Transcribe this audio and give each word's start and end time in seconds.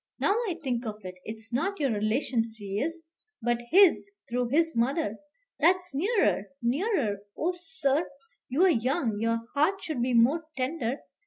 Now 0.19 0.31
I 0.49 0.57
think 0.63 0.83
of 0.87 1.05
it, 1.05 1.13
it's 1.25 1.53
not 1.53 1.79
your 1.79 1.91
relation 1.91 2.41
she 2.43 2.79
is, 2.79 3.03
but 3.39 3.61
his, 3.69 4.09
through 4.27 4.47
his 4.47 4.75
mother! 4.75 5.19
That's 5.59 5.93
nearer, 5.93 6.45
nearer! 6.59 7.19
Oh, 7.37 7.53
sir! 7.59 8.09
you're 8.49 8.67
young; 8.69 9.19
your 9.19 9.41
heart 9.53 9.83
should 9.83 10.01
be 10.01 10.15
more 10.15 10.43
tender. 10.57 11.01